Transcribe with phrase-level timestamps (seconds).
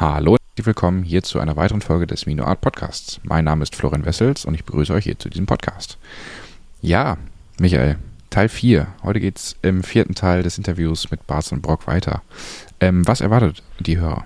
[0.00, 3.18] Hallo und willkommen hier zu einer weiteren Folge des Mino Art Podcasts.
[3.24, 5.98] Mein Name ist Florian Wessels und ich begrüße euch hier zu diesem Podcast.
[6.80, 7.16] Ja,
[7.58, 7.96] Michael,
[8.30, 8.86] Teil 4.
[9.02, 12.22] Heute geht es im vierten Teil des Interviews mit Barz und Brock weiter.
[12.78, 14.24] Ähm, was erwartet die Hörer?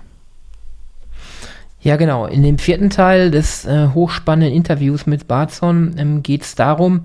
[1.81, 2.27] Ja, genau.
[2.27, 7.01] In dem vierten Teil des äh, hochspannenden Interviews mit Barzon ähm, geht es darum,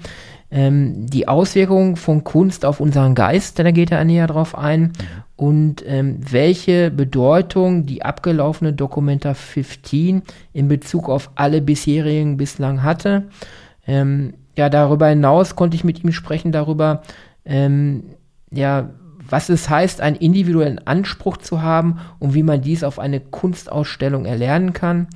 [0.51, 4.81] ähm, die Auswirkungen von Kunst auf unseren Geist, denn da geht er näher drauf ein,
[4.81, 4.93] mhm.
[5.37, 10.23] und ähm, welche Bedeutung die abgelaufene Documenta 15
[10.53, 13.29] in Bezug auf alle bisherigen bislang hatte.
[13.87, 17.03] Ähm, ja, darüber hinaus konnte ich mit ihm sprechen darüber,
[17.45, 18.05] ähm,
[18.51, 18.91] ja,
[19.31, 24.25] was es heißt, einen individuellen Anspruch zu haben und wie man dies auf eine Kunstausstellung
[24.25, 25.09] erlernen kann.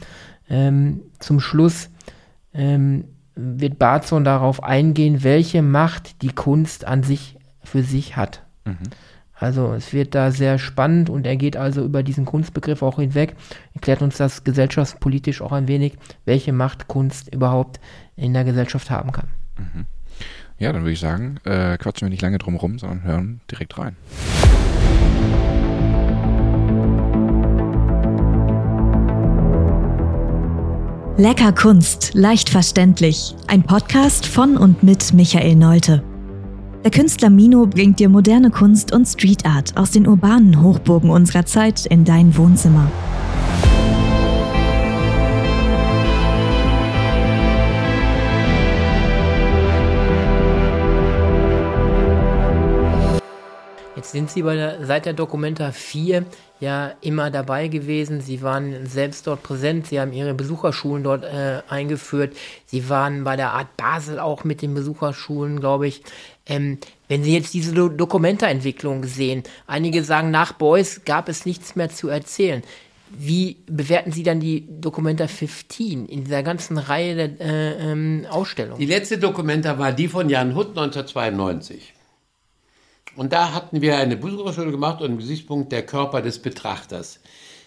[0.51, 1.89] Ähm, zum Schluss
[2.53, 3.05] ähm,
[3.35, 8.43] wird Barzon darauf eingehen, welche Macht die Kunst an sich für sich hat.
[8.65, 8.77] Mhm.
[9.35, 13.35] Also es wird da sehr spannend und er geht also über diesen Kunstbegriff auch hinweg,
[13.75, 17.81] erklärt uns das gesellschaftspolitisch auch ein wenig, welche Macht Kunst überhaupt
[18.15, 19.27] in der Gesellschaft haben kann.
[19.59, 19.87] Mhm.
[20.59, 23.79] Ja, dann würde ich sagen, äh, quatschen wir nicht lange drum rum, sondern hören direkt
[23.79, 23.97] rein.
[31.19, 33.35] Lecker Kunst, leicht verständlich.
[33.47, 36.03] Ein Podcast von und mit Michael Neute.
[36.85, 41.45] Der Künstler Mino bringt dir moderne Kunst und Street Art aus den urbanen Hochburgen unserer
[41.45, 42.91] Zeit in dein Wohnzimmer.
[54.13, 56.25] Sind Sie bei der, seit der Documenta 4
[56.61, 58.21] ja immer dabei gewesen.
[58.21, 59.89] Sie waren selbst dort präsent.
[59.89, 62.37] Sie haben Ihre Besucherschulen dort äh, eingeführt.
[62.67, 66.03] Sie waren bei der Art Basel auch mit den Besucherschulen, glaube ich.
[66.47, 71.75] Ähm, wenn Sie jetzt diese Do Documenta-Entwicklung sehen, einige sagen, nach Beuys gab es nichts
[71.75, 72.63] mehr zu erzählen.
[73.15, 78.79] Wie bewerten Sie dann die Documenta 15 in dieser ganzen Reihe der äh, ähm, Ausstellungen?
[78.79, 81.92] Die letzte Documenta war die von Jan Hutt 1992.
[83.17, 87.21] Und da hatten wir eine Besucherschule gemacht und einen Gesichtspunkt der Körper des Betrachters.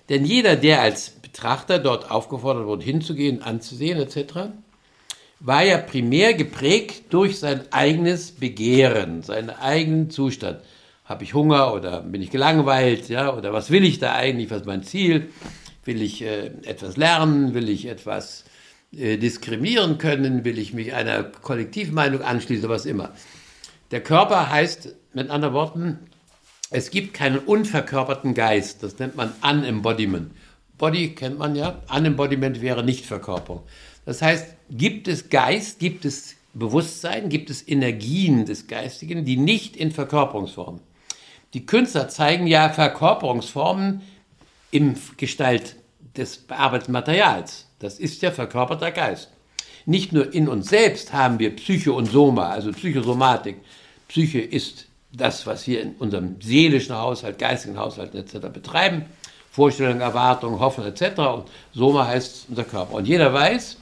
[0.09, 4.50] Denn jeder, der als Betrachter dort aufgefordert wurde, hinzugehen, anzusehen etc.,
[5.39, 10.61] war ja primär geprägt durch sein eigenes Begehren, seinen eigenen Zustand.
[11.03, 14.62] Habe ich Hunger oder bin ich gelangweilt, ja, oder was will ich da eigentlich, was
[14.62, 15.29] ist mein Ziel?
[15.83, 17.53] Will ich äh, etwas lernen?
[17.53, 18.45] Will ich etwas
[18.91, 20.45] äh, diskriminieren können?
[20.45, 23.12] Will ich mich einer Kollektivmeinung anschließen, was immer?
[23.91, 26.00] Der Körper heißt mit anderen Worten,
[26.72, 28.81] es gibt keinen unverkörperten Geist.
[28.84, 30.31] Das nennt man Unembodiment.
[30.78, 31.81] Body kennt man ja.
[31.95, 33.63] Unembodiment wäre Nichtverkörperung.
[34.06, 39.75] Das heißt, gibt es Geist, gibt es Bewusstsein, gibt es Energien des Geistigen, die nicht
[39.75, 40.81] in Verkörperungsformen.
[41.53, 44.01] Die Künstler zeigen ja Verkörperungsformen
[44.72, 45.75] im Gestalt
[46.18, 47.68] des bearbeiteten Materials.
[47.79, 49.31] Das ist ja verkörperter Geist.
[49.85, 53.57] Nicht nur in uns selbst haben wir Psyche und Soma, also Psychosomatik.
[54.07, 58.47] Psyche ist das, was wir in unserem seelischen Haushalt, geistigen Haushalt etc.
[58.51, 59.06] betreiben.
[59.51, 61.18] Vorstellung, Erwartung, Hoffen etc.
[61.19, 62.95] Und Soma heißt unser Körper.
[62.95, 63.78] Und jeder weiß,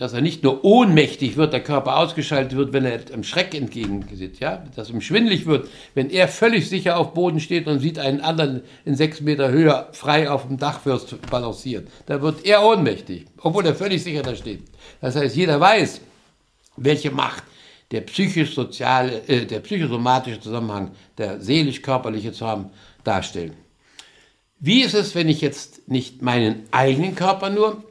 [0.00, 4.40] dass er nicht nur ohnmächtig wird, der Körper ausgeschaltet wird, wenn er einem Schreck entgegengesetzt,
[4.40, 8.22] ja, dass ihm schwindlig wird, wenn er völlig sicher auf Boden steht und sieht einen
[8.22, 11.86] anderen in sechs Meter Höhe frei auf dem Dachfirst balancieren.
[12.06, 14.62] Da wird er ohnmächtig, obwohl er völlig sicher da steht.
[15.02, 16.00] Das heißt, jeder weiß,
[16.78, 17.44] welche Macht
[17.90, 22.70] der psychisch-soziale, äh, der psychosomatische Zusammenhang, der seelisch-körperliche Zusammenhang
[23.04, 23.52] darstellen.
[24.60, 27.84] Wie ist es, wenn ich jetzt nicht meinen eigenen Körper nur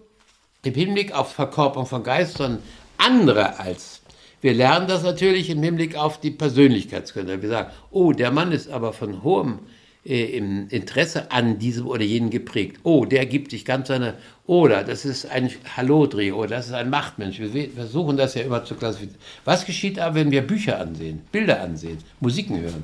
[0.64, 2.62] im Hinblick auf Verkörperung von Geist, sondern
[2.98, 4.02] andere als?
[4.42, 7.42] Wir lernen das natürlich im Hinblick auf die Persönlichkeitsgründe.
[7.42, 9.60] Wir sagen, oh, der Mann ist aber von hohem
[10.06, 10.38] äh,
[10.70, 12.80] Interesse an diesem oder jenem geprägt.
[12.84, 14.14] Oh, der gibt sich ganz seine,
[14.48, 17.40] oder das ist ein Hallodri, oder das ist ein Machtmensch.
[17.40, 19.22] Wir versuchen das ja immer zu klassifizieren.
[19.44, 22.84] Was geschieht aber, wenn wir Bücher ansehen, Bilder ansehen, Musiken hören?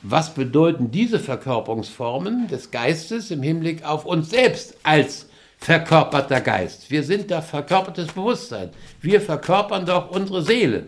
[0.00, 5.26] Was bedeuten diese Verkörperungsformen des Geistes im Hinblick auf uns selbst als
[5.58, 6.90] verkörperter Geist?
[6.90, 8.70] Wir sind da verkörpertes Bewusstsein.
[9.00, 10.86] Wir verkörpern doch unsere Seele.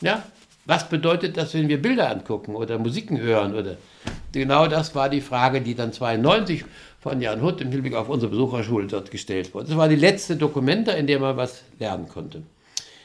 [0.00, 0.22] Ja?
[0.66, 3.76] Was bedeutet das, wenn wir Bilder angucken oder Musiken hören oder
[4.34, 6.64] Genau das war die Frage, die dann 92
[7.00, 9.68] von Jan Hutt im Hinblick auf unsere Besucherschule dort gestellt wurde.
[9.68, 12.42] Das war die letzte Dokumente, in der man was lernen konnte.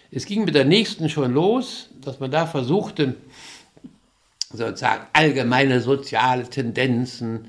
[0.09, 3.13] Es ging mit der nächsten schon los, dass man da versuchte,
[4.51, 7.47] sozusagen allgemeine soziale Tendenzen äh,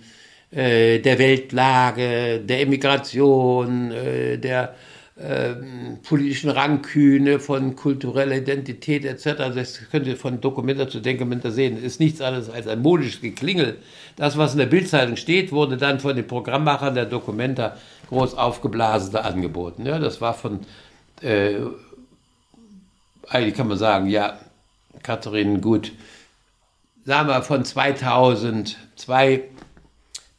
[1.00, 4.75] der Weltlage, der Immigration, äh, der
[5.23, 9.41] ähm, politischen Rangkühne, von kultureller Identität etc.
[9.41, 11.76] Also das könnt ihr von Dokumenta zu Dokumenta sehen.
[11.76, 13.76] Das ist nichts anderes als ein modisches Geklingel.
[14.17, 17.76] Das, was in der Bildzeitung steht, wurde dann von den Programmmachern der Dokumenta
[18.08, 19.87] groß aufgeblasen angeboten.
[19.87, 20.61] Ja, das war von,
[21.20, 21.56] äh,
[23.29, 24.38] eigentlich kann man sagen, ja,
[25.02, 25.93] Katharin, gut,
[27.05, 29.44] sagen wir von 2002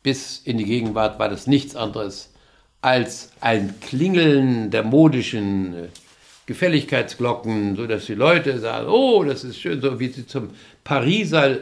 [0.04, 2.32] bis in die Gegenwart war das nichts anderes
[2.82, 5.88] als ein Klingeln der modischen äh,
[6.48, 10.50] Gefälligkeitsglocken, so dass die Leute sagen, oh, das ist schön, so wie sie zum
[10.84, 11.60] Pariser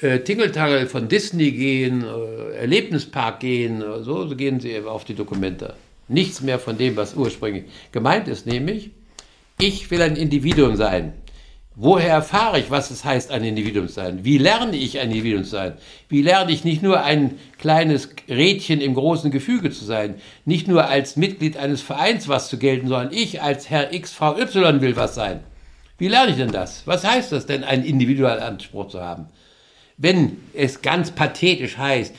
[0.00, 5.14] äh, Tingeltangel von Disney gehen, äh, Erlebnispark gehen, äh, so, so gehen sie auf die
[5.14, 5.74] Dokumente.
[6.08, 8.90] Nichts mehr von dem, was ursprünglich gemeint ist, nämlich,
[9.58, 11.12] ich will ein Individuum sein.
[11.76, 14.24] Woher erfahre ich, was es heißt, ein Individuum zu sein?
[14.24, 15.74] Wie lerne ich, ein Individuum zu sein?
[16.08, 20.88] Wie lerne ich nicht nur ein kleines Rädchen im großen Gefüge zu sein, nicht nur
[20.88, 24.96] als Mitglied eines Vereins was zu gelten, sondern ich als Herr X, Frau Y will
[24.96, 25.40] was sein?
[25.96, 26.86] Wie lerne ich denn das?
[26.86, 29.26] Was heißt das denn, einen individuellen Anspruch zu haben?
[29.96, 32.14] Wenn es ganz pathetisch heißt,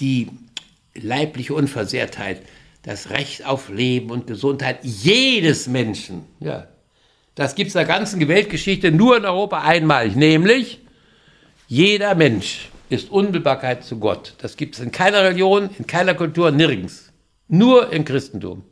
[0.00, 0.30] die
[0.94, 2.40] leibliche Unversehrtheit,
[2.82, 6.66] das Recht auf Leben und Gesundheit jedes Menschen, ja,
[7.34, 10.80] das gibt es in der ganzen Weltgeschichte nur in Europa einmalig, nämlich
[11.66, 14.34] jeder Mensch ist Unmittelbarkeit zu Gott.
[14.38, 17.12] Das gibt es in keiner Religion, in keiner Kultur, nirgends.
[17.48, 18.62] Nur im Christentum.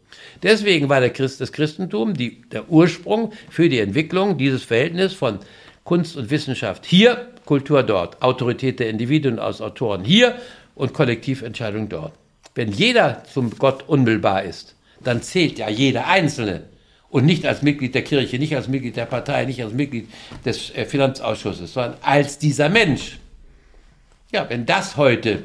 [0.42, 5.38] Deswegen war der Christ, das Christentum die, der Ursprung für die Entwicklung dieses Verhältnisses von
[5.84, 10.36] Kunst und Wissenschaft hier, Kultur dort, Autorität der Individuen aus Autoren hier
[10.74, 12.12] und Kollektiventscheidung dort.
[12.54, 16.64] Wenn jeder zum Gott unmittelbar ist, dann zählt ja jeder Einzelne
[17.12, 20.08] und nicht als Mitglied der Kirche, nicht als Mitglied der Partei, nicht als Mitglied
[20.46, 23.18] des äh, Finanzausschusses, sondern als dieser Mensch.
[24.32, 25.42] Ja, wenn das heute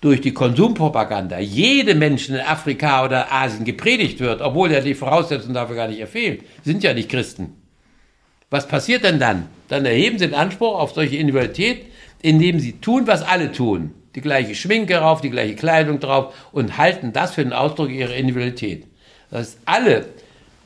[0.00, 5.52] durch die Konsumpropaganda jedem Menschen in Afrika oder Asien gepredigt wird, obwohl ja die Voraussetzungen
[5.52, 7.56] dafür gar nicht erfehlen, sind ja nicht Christen.
[8.48, 9.48] Was passiert denn dann?
[9.68, 11.84] Dann erheben sie den Anspruch auf solche Individualität,
[12.22, 13.92] indem sie tun, was alle tun.
[14.14, 18.14] Die gleiche Schminke drauf, die gleiche Kleidung drauf und halten das für den Ausdruck ihrer
[18.14, 18.86] Individualität.
[19.30, 20.06] Das heißt, alle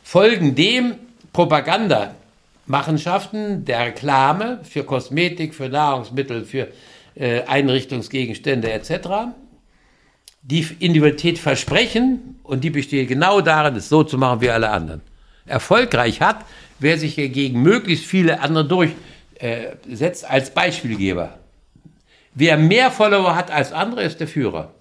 [0.07, 0.95] folgen dem
[1.33, 6.69] Propagandamachenschaften der Reklame für Kosmetik, für Nahrungsmittel, für
[7.17, 9.33] äh, Einrichtungsgegenstände etc.,
[10.43, 15.01] die Individualität versprechen und die besteht genau darin, es so zu machen wie alle anderen.
[15.45, 16.45] Erfolgreich hat,
[16.79, 21.37] wer sich gegen möglichst viele andere durchsetzt äh, als Beispielgeber.
[22.33, 24.73] Wer mehr Follower hat als andere, ist der Führer.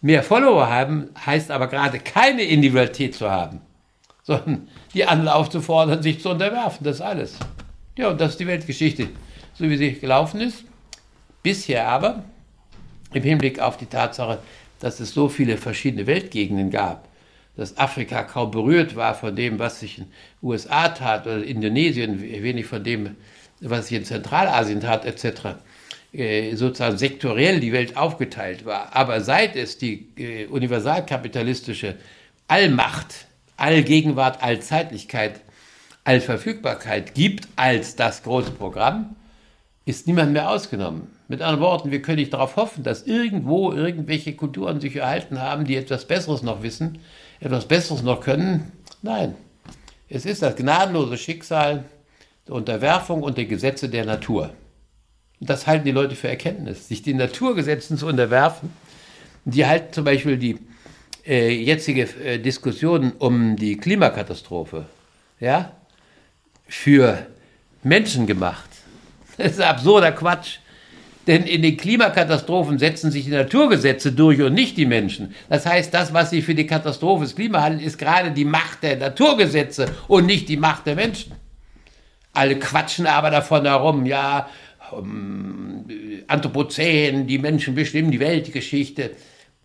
[0.00, 3.62] Mehr Follower haben heißt aber gerade keine Individualität zu haben
[4.30, 6.84] sondern die anderen aufzufordern, sich zu unterwerfen.
[6.84, 7.36] Das ist alles.
[7.98, 9.08] Ja, und das ist die Weltgeschichte,
[9.54, 10.64] so wie sie gelaufen ist.
[11.42, 12.22] Bisher aber,
[13.12, 14.38] im Hinblick auf die Tatsache,
[14.78, 17.08] dass es so viele verschiedene Weltgegenden gab,
[17.56, 20.12] dass Afrika kaum berührt war von dem, was sich in den
[20.42, 23.16] USA tat, oder Indonesien wenig von dem,
[23.60, 25.56] was sich in Zentralasien tat, etc.,
[26.12, 28.94] äh, sozusagen sektoriell die Welt aufgeteilt war.
[28.94, 31.96] Aber seit es die äh, universalkapitalistische
[32.46, 33.26] Allmacht
[33.60, 35.40] Allgegenwart, Allzeitlichkeit,
[36.04, 39.16] Allverfügbarkeit gibt als das große Programm,
[39.84, 41.08] ist niemand mehr ausgenommen.
[41.28, 45.64] Mit anderen Worten, wir können nicht darauf hoffen, dass irgendwo irgendwelche Kulturen sich erhalten haben,
[45.64, 46.98] die etwas Besseres noch wissen,
[47.40, 48.72] etwas Besseres noch können.
[49.02, 49.34] Nein,
[50.08, 51.84] es ist das gnadenlose Schicksal
[52.48, 54.54] der Unterwerfung und der Gesetze der Natur.
[55.38, 58.72] Und das halten die Leute für Erkenntnis, sich den Naturgesetzen zu unterwerfen.
[59.44, 60.58] Die halten zum Beispiel die
[61.30, 64.86] äh, jetzige äh, Diskussion um die Klimakatastrophe
[65.38, 65.72] ja,
[66.66, 67.26] für
[67.82, 68.68] Menschen gemacht.
[69.36, 70.58] Das ist absurder Quatsch.
[71.26, 75.34] Denn in den Klimakatastrophen setzen sich die Naturgesetze durch und nicht die Menschen.
[75.48, 78.82] Das heißt, das, was sie für die Katastrophe des Klimas halten, ist gerade die Macht
[78.82, 81.32] der Naturgesetze und nicht die Macht der Menschen.
[82.34, 84.48] Alle quatschen aber davon herum, ja,
[84.92, 85.86] um,
[86.26, 89.12] Anthropozän, die Menschen bestimmen die Weltgeschichte.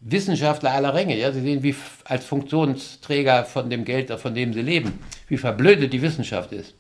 [0.08, 4.62] Wissenschaftler aller Ränge, ja, sie sehen, wie als Funktionsträger von dem Geld, von dem sie
[4.62, 6.76] leben, wie verblödet die Wissenschaft ist.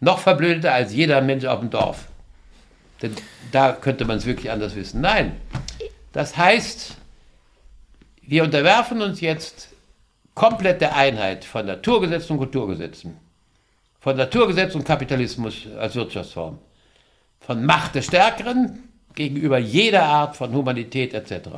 [0.00, 2.08] Noch verblödeter als jeder Mensch auf dem Dorf.
[3.02, 3.14] Denn
[3.52, 5.02] da könnte man es wirklich anders wissen.
[5.02, 5.36] Nein,
[6.12, 6.96] das heißt,
[8.22, 9.68] wir unterwerfen uns jetzt
[10.34, 13.18] komplett der Einheit von Naturgesetzen und Kulturgesetzen,
[14.00, 16.58] von Naturgesetz und Kapitalismus als Wirtschaftsform,
[17.40, 21.50] von Macht des Stärkeren gegenüber jeder Art von Humanität etc.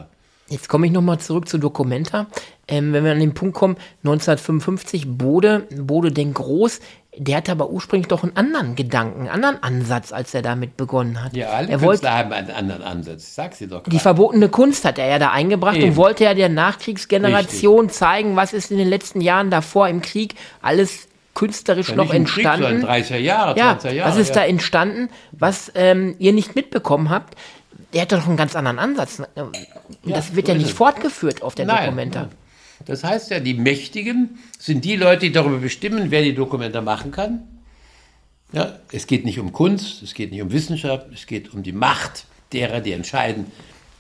[0.49, 2.27] Jetzt komme ich nochmal zurück zu Documenta.
[2.69, 6.81] Ähm, wenn wir an den Punkt kommen, 1955, Bode, Bode denkt groß.
[7.17, 11.23] Der hatte aber ursprünglich doch einen anderen Gedanken, einen anderen Ansatz, als er damit begonnen
[11.23, 11.37] hat.
[11.37, 13.23] Ja, alle er Künstler wollte, haben einen anderen Ansatz.
[13.29, 14.03] Ich sag's dir doch die gerade.
[14.03, 15.91] verbotene Kunst hat er ja da eingebracht Eben.
[15.91, 20.35] und wollte ja der Nachkriegsgeneration zeigen, was ist in den letzten Jahren davor im Krieg
[20.61, 22.81] alles künstlerisch Ja, noch Krieg, entstanden.
[22.81, 24.11] sondern 30er Jahre, ja, 20er Jahre.
[24.11, 24.35] was ist ja.
[24.35, 27.35] da entstanden, was ähm, ihr nicht mitbekommen habt?
[27.95, 29.23] Der hat doch einen ganz anderen Ansatz.
[29.37, 29.57] Und
[30.05, 30.77] das wird so ja nicht es.
[30.77, 32.29] fortgeführt auf der Nein, Dokumenta.
[32.87, 37.13] Das heißt ja, die Mächtigen sind die Leute, die darüber bestimmen, wer die Dokumenta machen
[37.13, 37.45] kann.
[38.53, 41.73] Ja, es geht nicht um Kunst, es geht nicht um Wissenschaft, es geht um die
[41.73, 43.47] Macht derer, die entscheiden,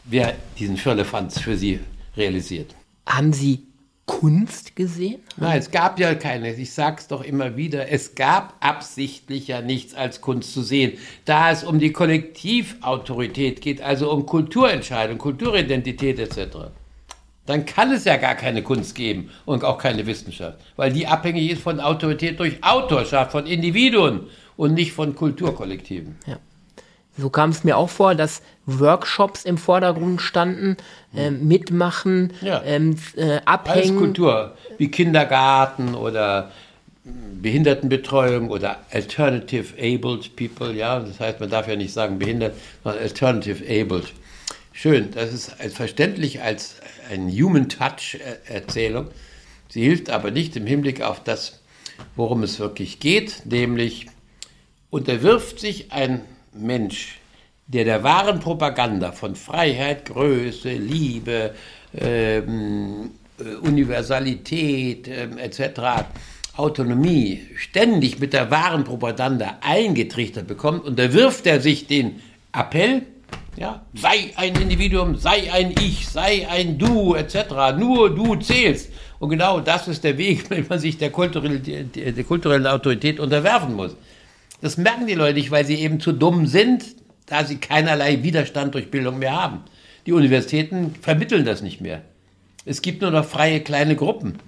[0.04, 1.80] wer diesen Firlefanz für sie
[2.16, 2.74] realisiert.
[3.06, 3.66] Haben Sie
[4.06, 5.20] Kunst gesehen?
[5.36, 9.94] Nein, es gab ja keine, ich sag's doch immer wieder, es gab absichtlich ja nichts
[9.94, 10.98] als Kunst zu sehen.
[11.24, 16.56] Da es um die Kollektivautorität geht, also um Kulturentscheidung, Kulturidentität etc.,
[17.46, 21.50] dann kann es ja gar keine Kunst geben und auch keine Wissenschaft, weil die abhängig
[21.50, 26.16] ist von Autorität durch Autorschaft, von Individuen und nicht von Kulturkollektiven.
[27.16, 30.76] So kam es mir auch vor, dass Workshops im Vordergrund standen,
[31.14, 32.62] ähm, mitmachen, Ja.
[32.64, 33.96] ähm, äh, Alles abhängen.
[33.98, 36.50] Kultur, wie Kindergarten oder
[37.04, 43.02] Behindertenbetreuung oder Alternative Abled People, ja, das heißt, man darf ja nicht sagen behindert, sondern
[43.02, 44.12] Alternative Abled.
[44.72, 46.76] Schön, das ist als verständlich als
[47.10, 48.14] ein Human Touch
[48.48, 49.08] äh, Erzählung.
[49.68, 51.60] Sie hilft aber nicht im Hinblick auf das,
[52.16, 54.06] worum es wirklich geht, nämlich
[54.90, 56.22] unterwirft sich ein
[56.54, 57.18] Mensch,
[57.66, 61.54] der der wahren Propaganda von Freiheit, Größe, Liebe,
[61.96, 66.04] ähm, äh, Universalität ähm, etc.,
[66.56, 72.20] Autonomie ständig mit der wahren Propaganda eingetrichtert bekommt, unterwirft er sich den
[72.52, 73.02] Appell,
[73.56, 78.90] ja, sei ein Individuum, sei ein Ich, sei ein Du etc., nur du zählst.
[79.18, 83.18] Und genau das ist der Weg, wenn man sich der kulturellen, der, der kulturellen Autorität
[83.18, 83.96] unterwerfen muss.
[84.64, 86.86] Das merken die Leute nicht, weil sie eben zu dumm sind,
[87.26, 89.60] da sie keinerlei Widerstand durch Bildung mehr haben.
[90.06, 92.00] Die Universitäten vermitteln das nicht mehr.
[92.64, 94.38] Es gibt nur noch freie kleine Gruppen.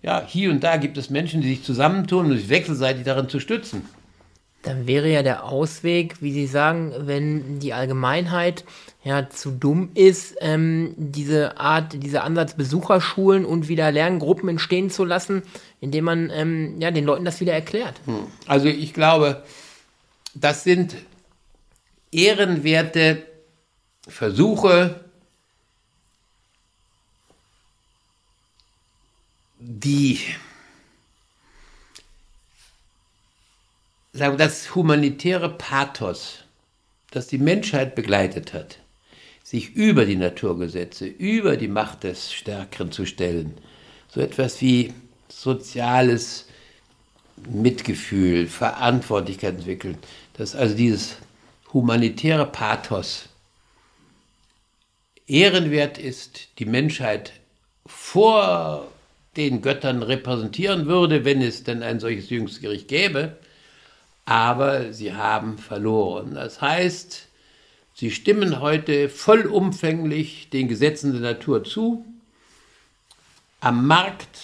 [0.00, 3.40] Ja, hier und da gibt es Menschen, die sich zusammentun und sich wechselseitig darin zu
[3.40, 3.84] stützen.
[4.62, 8.64] Dann wäre ja der Ausweg, wie Sie sagen, wenn die Allgemeinheit
[9.02, 15.04] ja zu dumm ist, ähm, diese Art, dieser Ansatz Besucherschulen und wieder Lerngruppen entstehen zu
[15.04, 15.42] lassen,
[15.80, 18.00] indem man ähm, ja den Leuten das wieder erklärt.
[18.46, 19.42] Also ich glaube,
[20.34, 20.96] das sind
[22.10, 23.26] ehrenwerte
[24.06, 25.04] Versuche,
[29.58, 30.20] die
[34.12, 36.44] sagen das humanitäre Pathos,
[37.10, 38.78] das die Menschheit begleitet hat,
[39.42, 43.54] sich über die Naturgesetze, über die Macht des Stärkeren zu stellen,
[44.08, 44.92] so etwas wie
[45.28, 46.46] soziales
[47.48, 49.98] Mitgefühl, Verantwortlichkeit entwickeln,
[50.34, 51.16] dass also dieses
[51.72, 53.28] humanitäre Pathos
[55.26, 57.32] ehrenwert ist, die Menschheit
[57.86, 58.88] vor
[59.36, 63.36] den Göttern repräsentieren würde, wenn es denn ein solches Jüngstgericht gäbe,
[64.26, 66.34] aber sie haben verloren.
[66.34, 67.26] Das heißt,
[67.94, 72.04] sie stimmen heute vollumfänglich den Gesetzen der Natur zu.
[73.60, 74.38] Am Markt,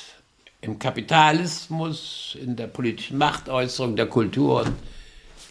[0.61, 4.75] im Kapitalismus, in der politischen Machtäußerung der Kulturen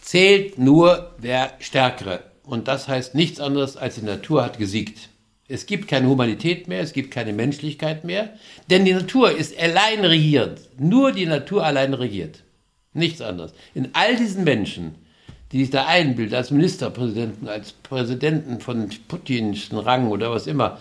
[0.00, 2.24] zählt nur der Stärkere.
[2.44, 5.08] Und das heißt nichts anderes, als die Natur hat gesiegt.
[5.48, 8.34] Es gibt keine Humanität mehr, es gibt keine Menschlichkeit mehr,
[8.70, 10.60] denn die Natur ist allein regierend.
[10.78, 12.44] Nur die Natur allein regiert.
[12.92, 13.52] Nichts anderes.
[13.74, 14.94] In all diesen Menschen,
[15.52, 20.78] die sich da einbilden, als Ministerpräsidenten, als Präsidenten von Putins Rang oder was immer,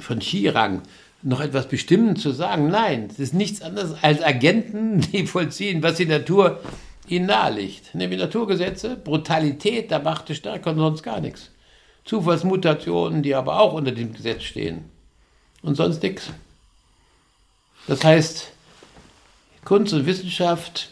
[0.00, 0.82] von Xi-Rang,
[1.22, 2.68] noch etwas bestimmend zu sagen.
[2.68, 6.60] Nein, es ist nichts anderes als Agenten, die vollziehen, was die Natur
[7.10, 7.94] ihnen nahelegt.
[7.94, 11.50] Nämlich Naturgesetze, Brutalität der Macht des Stärkeren und sonst gar nichts.
[12.04, 14.90] Zufallsmutationen, die aber auch unter dem Gesetz stehen.
[15.62, 16.30] Und sonst nichts.
[17.86, 18.52] Das heißt,
[19.64, 20.90] Kunst und Wissenschaft,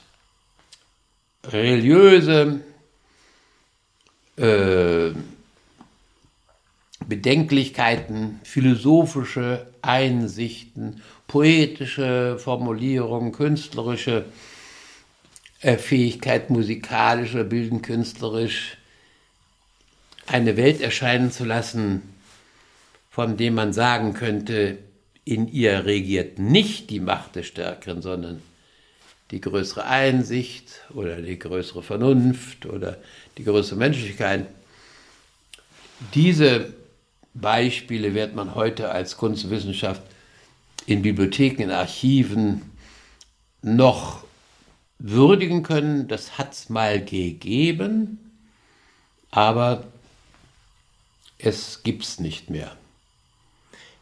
[1.45, 2.61] religiöse
[4.37, 5.11] äh,
[7.07, 14.25] Bedenklichkeiten, philosophische Einsichten, poetische Formulierungen, künstlerische
[15.65, 18.77] Fähigkeit, musikalische, bilden künstlerisch,
[20.27, 22.03] eine Welt erscheinen zu lassen,
[23.11, 24.79] von dem man sagen könnte,
[25.25, 28.43] in ihr regiert nicht die Macht des Stärkeren, sondern
[29.31, 32.99] die größere Einsicht oder die größere Vernunft oder
[33.39, 34.47] die größere Menschlichkeit.
[36.15, 36.75] Diese
[37.33, 40.03] Beispiele wird man heute als Kunstwissenschaft
[40.87, 42.71] in Bibliotheken, in Archiven
[43.63, 44.24] noch
[44.99, 46.09] würdigen können.
[46.09, 48.33] Das hat es mal gegeben,
[49.31, 49.85] aber
[51.39, 52.77] es gibt es nicht mehr.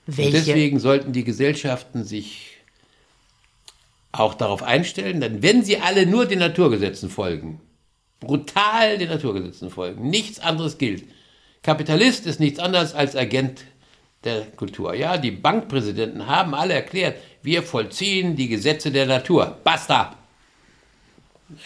[0.07, 2.59] Deswegen sollten die Gesellschaften sich
[4.11, 7.61] auch darauf einstellen, denn wenn sie alle nur den Naturgesetzen folgen,
[8.21, 11.05] brutal den Naturgesetzen folgen, nichts anderes gilt.
[11.63, 13.65] Kapitalist ist nichts anderes als Agent
[14.25, 14.95] der Kultur.
[14.95, 19.59] Ja, die Bankpräsidenten haben alle erklärt, wir vollziehen die Gesetze der Natur.
[19.65, 20.17] Basta!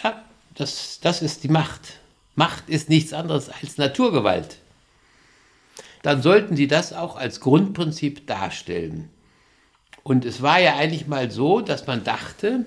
[0.02, 0.24] Ja,
[0.54, 2.00] das, das ist die Macht.
[2.34, 4.58] Macht ist nichts anderes als Naturgewalt.
[6.02, 9.10] Dann sollten sie das auch als Grundprinzip darstellen.
[10.02, 12.64] Und es war ja eigentlich mal so, dass man dachte,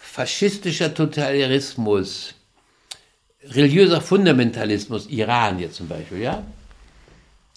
[0.00, 2.34] faschistischer Totalitarismus,
[3.42, 6.42] religiöser Fundamentalismus, Iran jetzt zum Beispiel, ja,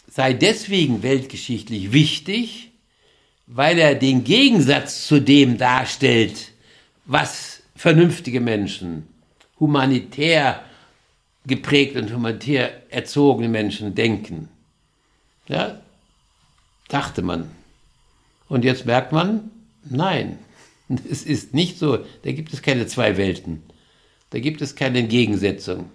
[0.10, 2.72] sei deswegen weltgeschichtlich wichtig,
[3.48, 6.52] weil er den Gegensatz zu dem darstellt,
[7.06, 9.08] was vernünftige Menschen,
[9.58, 10.62] humanitär
[11.46, 14.50] geprägt und humanitär erzogene Menschen denken.
[15.48, 15.80] Ja,
[16.90, 17.50] dachte man.
[18.50, 19.50] Und jetzt merkt man,
[19.86, 20.40] nein,
[21.10, 23.64] es ist nicht so, da gibt es keine zwei Welten,
[24.32, 25.90] da gibt es keine Gegensetzung.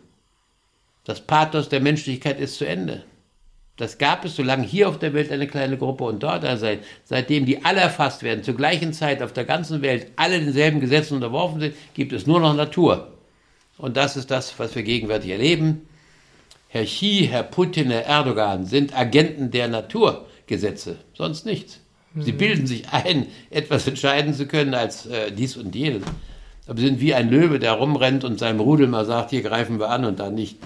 [1.04, 3.04] Das Pathos der Menschlichkeit ist zu Ende.
[3.76, 7.44] Das gab es, solange hier auf der Welt eine kleine Gruppe und dort seit, seitdem
[7.44, 11.60] die alle erfasst werden, zur gleichen Zeit auf der ganzen Welt alle denselben Gesetzen unterworfen
[11.60, 13.12] sind, gibt es nur noch Natur.
[13.76, 15.88] Und das ist das, was wir gegenwärtig erleben.
[16.68, 21.80] Herr Xi, Herr Putin, Herr Erdogan sind Agenten der Naturgesetze, sonst nichts.
[22.16, 22.38] Sie mhm.
[22.38, 26.04] bilden sich ein, etwas entscheiden zu können als äh, dies und jenes.
[26.66, 29.80] Aber sie sind wie ein Löwe, der rumrennt und seinem Rudel mal sagt, hier greifen
[29.80, 30.58] wir an und dann nicht.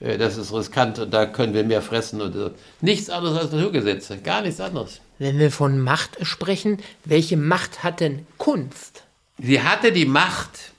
[0.00, 2.20] Äh, das ist riskant und da können wir mehr fressen.
[2.20, 2.50] Und so.
[2.80, 5.00] Nichts anderes als Naturgesetze, gar nichts anderes.
[5.18, 9.04] Wenn wir von Macht sprechen, welche Macht hat denn Kunst?
[9.38, 10.72] Sie hatte die Macht,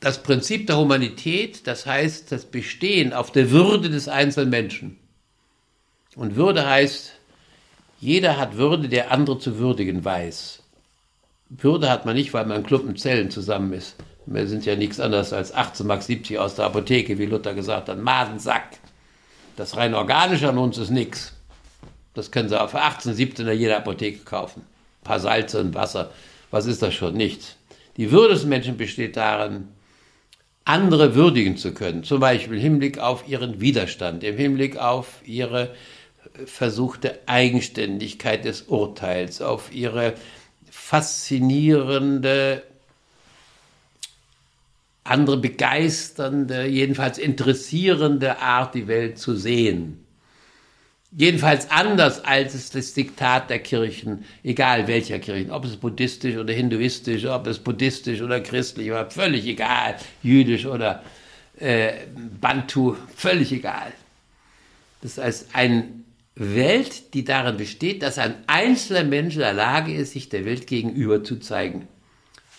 [0.00, 4.98] das Prinzip der Humanität, das heißt das Bestehen auf der Würde des einzelnen Menschen.
[6.16, 7.12] Und Würde heißt,
[8.00, 10.60] jeder hat Würde, der andere zu würdigen weiß.
[11.50, 13.94] Würde hat man nicht, weil man in Klumpen Zellen zusammen ist.
[14.26, 17.88] Wir sind ja nichts anderes als 18 Mark 70 aus der Apotheke, wie Luther gesagt
[17.88, 17.98] hat.
[17.98, 18.78] Madensack.
[19.56, 21.34] Das rein organische an uns ist nichts.
[22.14, 24.62] Das können Sie auch für 18, 17 in jeder Apotheke kaufen.
[25.00, 26.10] Ein paar Salze und Wasser.
[26.50, 27.14] Was ist das schon?
[27.14, 27.56] Nichts.
[27.96, 29.68] Die Würde des Menschen besteht darin,
[30.64, 32.04] andere würdigen zu können.
[32.04, 35.74] Zum Beispiel im Hinblick auf ihren Widerstand, im Hinblick auf ihre
[36.46, 40.14] versuchte Eigenständigkeit des Urteils, auf ihre
[40.70, 42.62] faszinierende
[45.04, 49.98] andere begeisternde, jedenfalls interessierende Art, die Welt zu sehen.
[51.14, 56.54] Jedenfalls anders als es das Diktat der Kirchen, egal welcher Kirchen, ob es buddhistisch oder
[56.54, 61.02] hinduistisch, ob es buddhistisch oder christlich war, völlig egal, jüdisch oder
[61.58, 61.92] äh,
[62.40, 63.92] Bantu, völlig egal.
[65.02, 65.84] Das heißt, eine
[66.34, 70.66] Welt, die darin besteht, dass ein einzelner Mensch in der Lage ist, sich der Welt
[70.66, 71.88] gegenüber zu zeigen.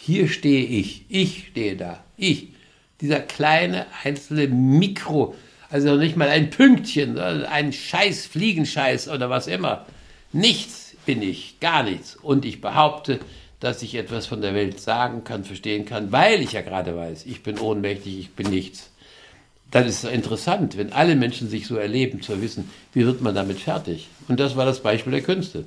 [0.06, 2.50] Hier stehe ich, ich stehe da, ich.
[3.00, 5.34] Dieser kleine einzelne Mikro,
[5.70, 9.86] also nicht mal ein Pünktchen, sondern ein Scheiß, Fliegenscheiß oder was immer.
[10.34, 12.18] Nichts bin ich, gar nichts.
[12.18, 13.22] Und ich behaupte,
[13.62, 17.26] dass ich etwas von der Welt sagen kann, verstehen kann, weil ich ja gerade weiß,
[17.26, 18.90] ich bin ohnmächtig, ich bin nichts.
[19.72, 23.36] Dann ist es interessant, wenn alle Menschen sich so erleben, zu wissen, wie wird man
[23.36, 24.10] damit fertig?
[24.28, 25.66] Und das war das Beispiel der Künste.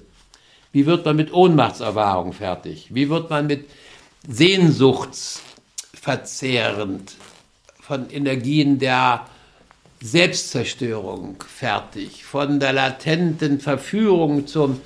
[0.73, 2.89] Wie wird man mit Ohnmachtserfahrung fertig?
[2.91, 3.65] Wie wird man mit
[4.29, 7.15] sehnsuchtsverzehrend,
[7.81, 9.27] von Energien der
[10.01, 14.81] Selbstzerstörung fertig, von der latenten Verführung zur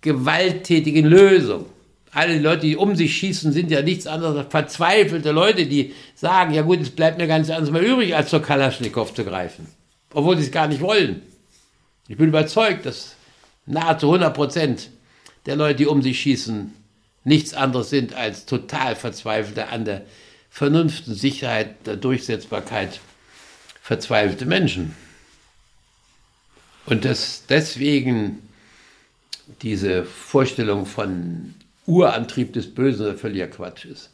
[0.00, 1.66] gewalttätigen Lösung.
[2.12, 6.52] Alle Leute, die um sich schießen, sind ja nichts anderes als verzweifelte Leute, die sagen,
[6.52, 9.68] ja gut, es bleibt mir ganz anderes mehr übrig, als zur Kalaschnikow zu greifen.
[10.12, 11.22] Obwohl sie es gar nicht wollen.
[12.08, 13.14] Ich bin überzeugt, dass
[13.66, 14.90] nahezu 100 Prozent
[15.46, 16.74] der Leute, die um sich schießen,
[17.24, 20.02] nichts anderes sind als total verzweifelte, an der
[20.50, 23.00] Vernunft und Sicherheit, der Durchsetzbarkeit
[23.82, 24.94] verzweifelte Menschen.
[26.86, 28.48] Und dass deswegen
[29.62, 31.54] diese Vorstellung von
[31.86, 34.10] Urantrieb des Bösen völliger Quatsch ist.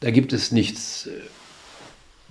[0.00, 1.20] Da gibt es nichts, äh,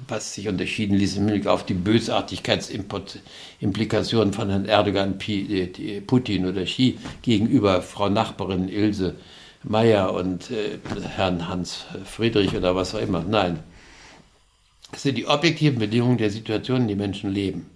[0.08, 6.66] was sich unterschieden ließ im Hinblick auf die Bösartigkeitsimplikationen von Herrn Erdogan, äh, Putin oder
[6.66, 9.16] Xi gegenüber Frau Nachbarin Ilse
[9.64, 10.80] Meyer und äh,
[11.16, 13.24] Herrn Hans Friedrich oder was auch immer.
[13.24, 13.60] Nein.
[14.92, 17.70] Es sind die objektiven Bedingungen der Situation, in der Menschen leben.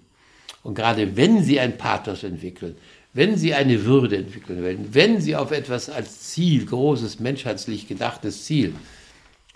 [0.64, 2.76] Und gerade wenn sie ein Pathos entwickeln,
[3.14, 8.44] wenn sie eine Würde entwickeln wollen, wenn sie auf etwas als Ziel, großes menschheitlich gedachtes
[8.44, 8.74] Ziel,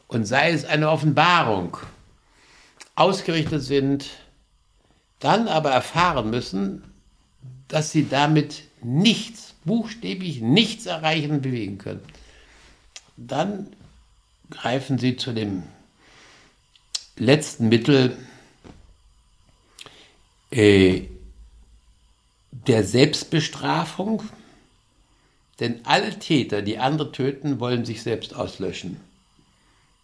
[0.08, 1.78] und sei es eine Offenbarung,
[3.00, 4.10] ausgerichtet sind,
[5.20, 6.84] dann aber erfahren müssen,
[7.68, 12.04] dass sie damit nichts, buchstäblich nichts erreichen und bewegen können,
[13.16, 13.68] dann
[14.50, 15.64] greifen sie zu dem
[17.16, 18.18] letzten Mittel
[20.52, 21.04] äh,
[22.52, 24.24] der Selbstbestrafung,
[25.60, 28.98] denn alle Täter, die andere töten, wollen sich selbst auslöschen.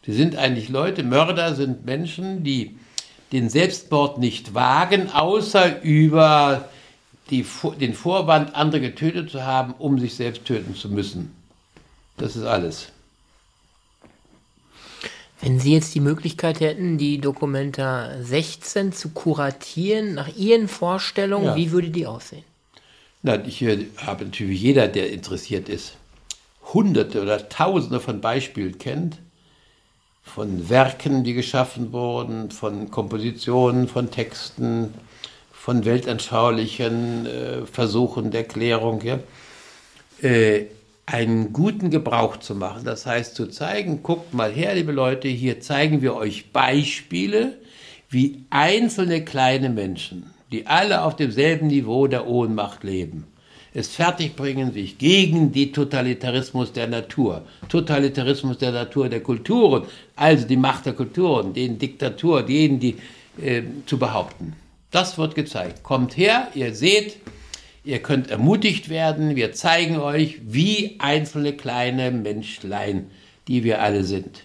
[0.05, 2.77] Sie sind eigentlich Leute, Mörder sind Menschen, die
[3.31, 6.69] den Selbstmord nicht wagen, außer über
[7.31, 7.45] die,
[7.79, 11.35] den Vorwand, andere getötet zu haben, um sich selbst töten zu müssen.
[12.17, 12.89] Das ist alles.
[15.41, 21.55] Wenn Sie jetzt die Möglichkeit hätten, die Dokumenta 16 zu kuratieren, nach Ihren Vorstellungen, ja.
[21.55, 22.43] wie würde die aussehen?
[23.21, 25.97] Na, ich äh, habe natürlich jeder, der interessiert ist,
[26.73, 29.17] hunderte oder tausende von Beispielen kennt,
[30.25, 34.93] von Werken, die geschaffen wurden, von Kompositionen, von Texten,
[35.53, 39.19] von weltanschaulichen äh, Versuchen der Klärung, ja,
[40.21, 40.65] äh,
[41.05, 42.83] einen guten Gebrauch zu machen.
[42.83, 47.57] Das heißt zu zeigen, guckt mal her, liebe Leute, hier zeigen wir euch Beispiele,
[48.09, 53.27] wie einzelne kleine Menschen, die alle auf demselben Niveau der Ohnmacht leben,
[53.75, 59.83] es fertigbringen, sich gegen den Totalitarismus der Natur, Totalitarismus der Natur der Kulturen,
[60.15, 62.95] also die Macht der Kulturen, den Diktatur, denen die
[63.41, 64.53] äh, zu behaupten.
[64.91, 65.83] Das wird gezeigt.
[65.83, 67.17] Kommt her, ihr seht,
[67.83, 73.11] ihr könnt ermutigt werden, wir zeigen euch, wie einzelne kleine Menschlein,
[73.49, 74.43] die wir alle sind,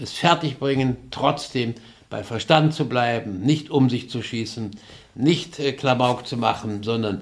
[0.00, 1.74] es fertigbringen, trotzdem
[2.08, 4.70] bei Verstand zu bleiben, nicht um sich zu schießen,
[5.14, 7.20] nicht äh, Klamauk zu machen, sondern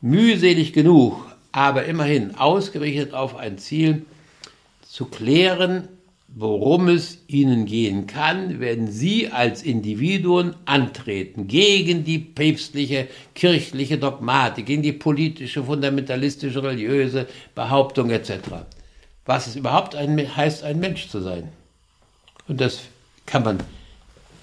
[0.00, 4.04] mühselig genug, aber immerhin ausgerichtet auf ein Ziel,
[4.86, 5.88] zu klären,
[6.34, 14.66] worum es ihnen gehen kann, wenn sie als Individuen antreten gegen die päpstliche kirchliche Dogmatik,
[14.66, 18.32] gegen die politische, fundamentalistische, religiöse Behauptung etc.
[19.26, 21.48] Was es überhaupt ein, heißt, ein Mensch zu sein.
[22.48, 22.80] Und das
[23.26, 23.60] kann man,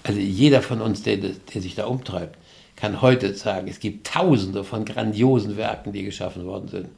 [0.02, 2.37] also jeder von uns, der, der sich da umtreibt,
[2.78, 6.88] kann heute sagen, es gibt Tausende von grandiosen Werken, die geschaffen worden sind.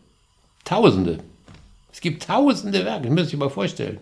[0.64, 1.20] Tausende.
[1.90, 3.98] Es gibt tausende Werke, das Sie sich mal vorstellen.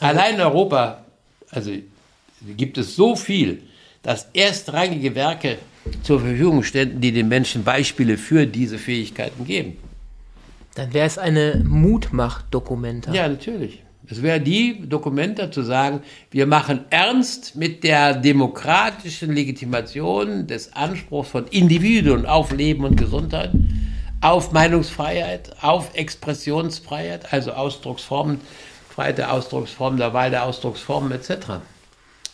[0.00, 1.04] Allein in Europa,
[1.50, 1.70] also
[2.56, 3.62] gibt es so viel,
[4.02, 5.58] dass erstrangige Werke
[6.02, 9.76] zur Verfügung ständen, die den Menschen Beispiele für diese Fähigkeiten geben.
[10.74, 13.14] Dann wäre es eine Mutmachdokumentar.
[13.14, 13.83] Ja, natürlich.
[14.06, 21.30] Es wäre die Dokumenta zu sagen, wir machen ernst mit der demokratischen Legitimation des Anspruchs
[21.30, 23.50] von Individuen auf Leben und Gesundheit,
[24.20, 28.40] auf Meinungsfreiheit, auf Expressionsfreiheit, also Ausdrucksformen,
[28.90, 31.60] Freiheit der Ausdrucksformen, der Wahl der Ausdrucksformen etc.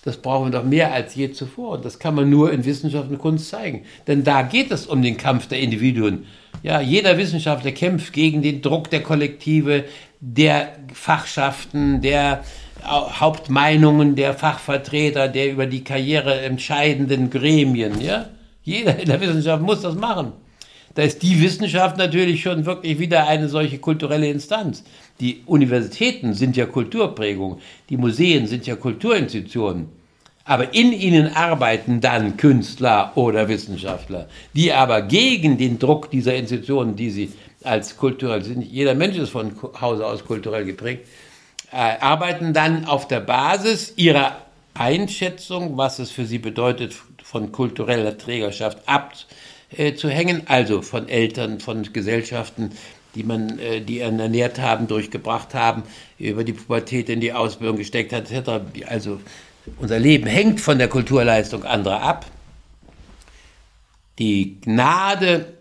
[0.02, 1.72] Das brauchen wir doch mehr als je zuvor.
[1.72, 3.84] Und das kann man nur in Wissenschaft und Kunst zeigen.
[4.06, 6.26] Denn da geht es um den Kampf der Individuen.
[6.62, 9.84] Ja, jeder Wissenschaftler kämpft gegen den Druck der Kollektive,
[10.20, 12.44] der Fachschaften, der
[12.84, 18.00] Hauptmeinungen der Fachvertreter, der über die Karriere entscheidenden Gremien.
[18.00, 18.30] Ja?
[18.62, 20.32] Jeder in der Wissenschaft muss das machen.
[20.94, 24.82] Da ist die Wissenschaft natürlich schon wirklich wieder eine solche kulturelle Instanz.
[25.20, 29.88] Die Universitäten sind ja Kulturprägung, die Museen sind ja Kulturinstitutionen.
[30.44, 36.96] Aber in ihnen arbeiten dann Künstler oder Wissenschaftler, die aber gegen den Druck dieser Institutionen,
[36.96, 41.06] die sie als kulturell sind, jeder Mensch ist von Hause aus kulturell geprägt,
[41.70, 44.38] äh, arbeiten dann auf der Basis ihrer
[44.74, 48.78] Einschätzung, was es für sie bedeutet, von kultureller Trägerschaft
[49.72, 52.70] abzuhängen, also von Eltern, von Gesellschaften,
[53.14, 55.82] die man, äh, die ernährt haben, durchgebracht haben,
[56.18, 58.50] über die Pubertät in die Ausbildung gesteckt hat, etc.
[58.86, 59.20] Also
[59.78, 62.26] unser Leben hängt von der Kulturleistung anderer ab.
[64.18, 65.54] Die Gnade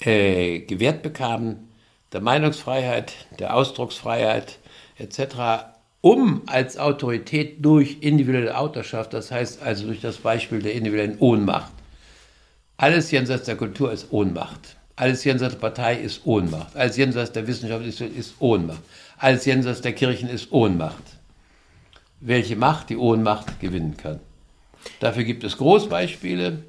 [0.00, 1.68] äh, gewährt bekamen,
[2.12, 4.58] der Meinungsfreiheit, der Ausdrucksfreiheit
[4.98, 5.66] etc.,
[6.02, 11.72] um als Autorität durch individuelle Autorschaft, das heißt also durch das Beispiel der individuellen Ohnmacht.
[12.80, 14.76] Alles jenseits der Kultur ist Ohnmacht.
[14.96, 16.74] Alles jenseits der Partei ist Ohnmacht.
[16.74, 18.80] Alles jenseits der Wissenschaft ist, ist Ohnmacht.
[19.18, 21.02] Alles jenseits der Kirchen ist Ohnmacht.
[22.20, 24.20] Welche Macht die Ohnmacht gewinnen kann.
[24.98, 26.64] Dafür gibt es Großbeispiele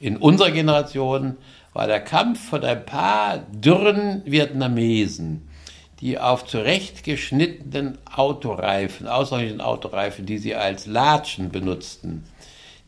[0.00, 1.36] in unserer Generation,
[1.74, 5.50] war der Kampf von ein paar dürren Vietnamesen,
[6.00, 12.24] die auf zurechtgeschnittenen Autoreifen, ausreichenden Autoreifen, die sie als Latschen benutzten,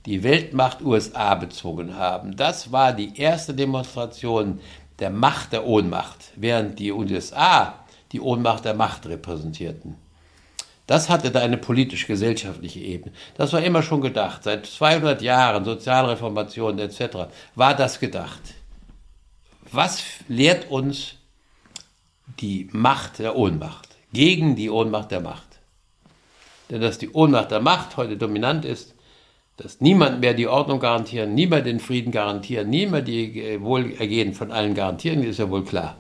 [0.07, 2.37] die Weltmacht USA bezogen haben.
[2.37, 4.61] Das war die erste Demonstration
[4.99, 9.97] der Macht der Ohnmacht, während die USA die Ohnmacht der Macht repräsentierten.
[10.87, 13.15] Das hatte da eine politisch-gesellschaftliche Ebene.
[13.37, 14.45] Das war immer schon gedacht.
[14.45, 18.41] Seit 200 Jahren, Sozialreformation etc., war das gedacht.
[19.73, 21.15] Was lehrt uns
[22.41, 25.59] die Macht der Ohnmacht gegen die Ohnmacht der Macht?
[26.69, 28.94] Denn dass die Ohnmacht der Macht heute dominant ist,
[29.57, 34.75] dass niemand mehr die Ordnung garantieren, niemand den Frieden garantieren, niemand die Wohlergehen von allen
[34.75, 35.97] garantieren, ist ja wohl klar.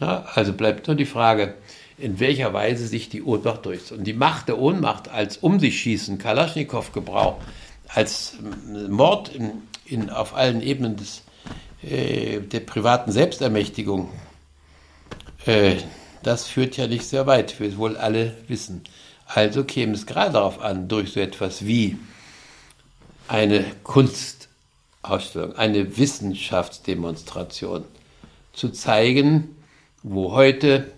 [0.00, 1.54] Ja, also bleibt nur die Frage,
[1.96, 3.92] in welcher Weise sich die Ohnmacht durchsetzt.
[3.92, 7.36] Und die Macht der Ohnmacht als Um sich schießen, Kalaschnikow-Gebrauch,
[7.88, 8.34] als
[8.74, 11.22] äh, Mord in, in, auf allen Ebenen des,
[11.82, 14.08] äh, der privaten Selbstermächtigung,
[15.46, 15.76] äh,
[16.22, 18.82] das führt ja nicht sehr weit, wie es wohl alle wissen.
[19.26, 21.98] Also käme es gerade darauf an, durch so etwas wie
[23.28, 27.84] eine Kunstausstellung, eine Wissenschaftsdemonstration
[28.52, 29.56] zu zeigen,
[30.02, 30.92] wo heute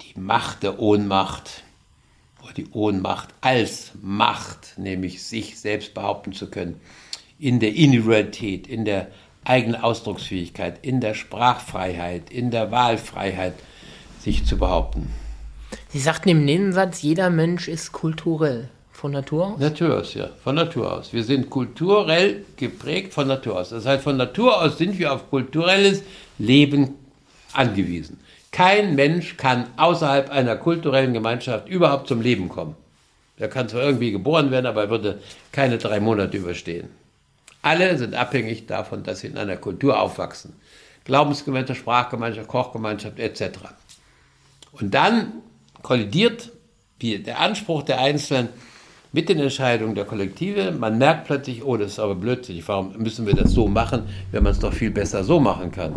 [0.00, 1.62] die Macht der Ohnmacht
[2.42, 6.80] oder die Ohnmacht als Macht, nämlich sich selbst behaupten zu können,
[7.38, 9.08] in der Individualität, in der
[9.44, 13.54] eigenen Ausdrucksfähigkeit, in der Sprachfreiheit, in der Wahlfreiheit
[14.20, 15.10] sich zu behaupten.
[15.88, 18.68] Sie sagten im Nebensatz, jeder Mensch ist kulturell.
[18.98, 19.60] Von Natur aus?
[19.60, 20.28] Natur aus, ja.
[20.42, 21.12] Von Natur aus.
[21.12, 23.68] Wir sind kulturell geprägt von Natur aus.
[23.68, 26.02] Das heißt, von Natur aus sind wir auf kulturelles
[26.36, 26.96] Leben
[27.52, 28.18] angewiesen.
[28.50, 32.74] Kein Mensch kann außerhalb einer kulturellen Gemeinschaft überhaupt zum Leben kommen.
[33.36, 36.88] Er kann zwar irgendwie geboren werden, aber er würde keine drei Monate überstehen.
[37.62, 40.56] Alle sind abhängig davon, dass sie in einer Kultur aufwachsen.
[41.04, 43.60] Glaubensgemeinschaft, Sprachgemeinschaft, Kochgemeinschaft etc.
[44.72, 45.34] Und dann
[45.82, 46.50] kollidiert
[47.00, 48.48] der Anspruch der Einzelnen
[49.12, 50.72] mit den Entscheidungen der Kollektive.
[50.72, 54.42] Man merkt plötzlich, oh, das ist aber blödsinnig, warum müssen wir das so machen, wenn
[54.42, 55.94] man es doch viel besser so machen kann.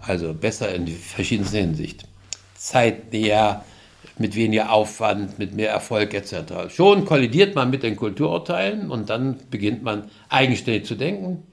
[0.00, 2.04] Also besser in verschiedensten Hinsicht.
[2.54, 3.64] Zeitnäher,
[4.18, 6.74] mit weniger Aufwand, mit mehr Erfolg etc.
[6.74, 11.44] Schon kollidiert man mit den Kultururteilen und dann beginnt man eigenständig zu denken.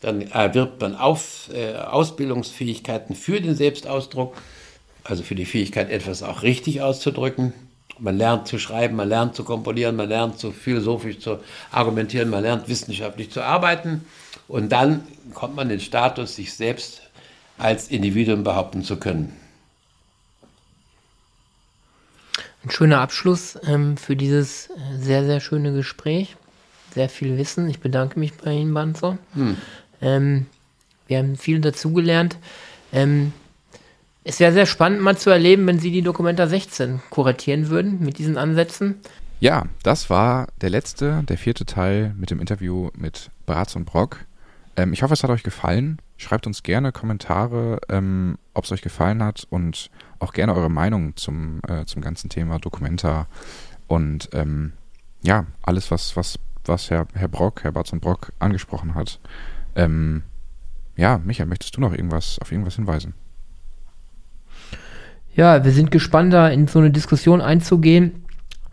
[0.00, 4.36] Dann erwirbt man auf, äh, Ausbildungsfähigkeiten für den Selbstausdruck,
[5.02, 7.52] also für die Fähigkeit, etwas auch richtig auszudrücken.
[8.00, 11.38] Man lernt zu schreiben, man lernt zu komponieren, man lernt zu philosophisch zu
[11.70, 14.04] argumentieren, man lernt wissenschaftlich zu arbeiten.
[14.46, 17.02] Und dann kommt man in den Status, sich selbst
[17.58, 19.36] als Individuum behaupten zu können.
[22.64, 26.36] Ein schöner Abschluss ähm, für dieses äh, sehr, sehr schöne Gespräch.
[26.94, 27.68] Sehr viel Wissen.
[27.68, 29.18] Ich bedanke mich bei Ihnen, Banzer.
[29.34, 29.56] Hm.
[30.00, 30.46] Ähm,
[31.06, 32.36] wir haben viel dazugelernt.
[32.92, 33.32] Ähm,
[34.28, 38.18] es wäre sehr spannend mal zu erleben, wenn Sie die Dokumenta 16 kuratieren würden mit
[38.18, 38.96] diesen Ansätzen.
[39.40, 44.26] Ja, das war der letzte, der vierte Teil mit dem Interview mit Bratz und Brock.
[44.76, 45.98] Ähm, ich hoffe, es hat euch gefallen.
[46.18, 51.16] Schreibt uns gerne Kommentare, ähm, ob es euch gefallen hat und auch gerne eure Meinung
[51.16, 53.28] zum, äh, zum ganzen Thema Dokumenta
[53.86, 54.74] und ähm,
[55.22, 59.20] ja, alles, was, was, was Herr, Herr Brock, Herr Barz und Brock angesprochen hat.
[59.74, 60.22] Ähm,
[60.96, 63.14] ja, Michael, möchtest du noch irgendwas auf irgendwas hinweisen?
[65.38, 68.24] Ja, wir sind gespannt, da in so eine Diskussion einzugehen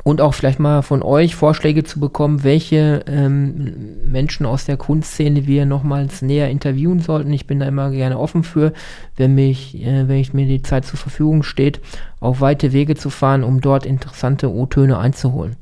[0.03, 5.45] und auch vielleicht mal von euch Vorschläge zu bekommen, welche ähm, Menschen aus der Kunstszene
[5.45, 7.31] wir nochmals näher interviewen sollten.
[7.33, 8.73] Ich bin da immer gerne offen für,
[9.15, 11.81] wenn mich, äh, wenn ich mir die Zeit zur Verfügung steht,
[12.19, 15.57] auf weite Wege zu fahren, um dort interessante O-Töne einzuholen.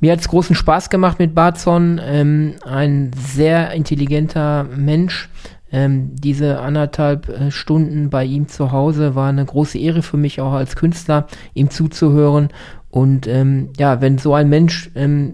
[0.00, 5.28] Mir hat es großen Spaß gemacht mit Barzon, ähm, ein sehr intelligenter Mensch.
[5.74, 10.40] Ähm, diese anderthalb äh, Stunden bei ihm zu Hause war eine große Ehre für mich
[10.40, 12.50] auch als Künstler, ihm zuzuhören
[12.90, 15.32] und ähm, ja, wenn so ein Mensch ähm,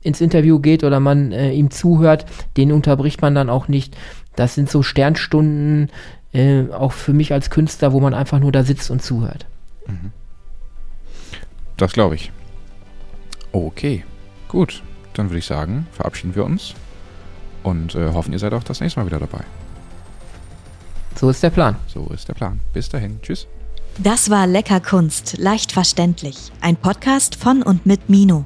[0.00, 2.24] ins Interview geht oder man äh, ihm zuhört,
[2.56, 3.94] den unterbricht man dann auch nicht.
[4.36, 5.90] Das sind so Sternstunden,
[6.32, 9.44] äh, auch für mich als Künstler, wo man einfach nur da sitzt und zuhört.
[9.86, 10.12] Mhm.
[11.76, 12.32] Das glaube ich.
[13.52, 14.02] Okay,
[14.48, 14.82] gut.
[15.12, 16.72] Dann würde ich sagen, verabschieden wir uns
[17.62, 19.44] und äh, hoffen, ihr seid auch das nächste Mal wieder dabei.
[21.18, 21.76] So ist der Plan.
[21.86, 22.60] So ist der Plan.
[22.72, 23.20] Bis dahin.
[23.22, 23.46] Tschüss.
[23.98, 26.50] Das war Lecker Kunst, leicht verständlich.
[26.60, 28.44] Ein Podcast von und mit Mino.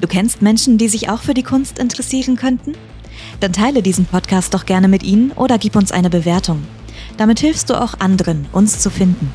[0.00, 2.72] Du kennst Menschen, die sich auch für die Kunst interessieren könnten?
[3.40, 6.66] Dann teile diesen Podcast doch gerne mit ihnen oder gib uns eine Bewertung.
[7.18, 9.30] Damit hilfst du auch anderen, uns zu finden.